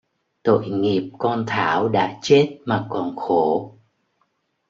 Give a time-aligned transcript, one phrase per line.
[0.43, 3.75] Tội nghiệp con Thảo đã chết mà còn khổ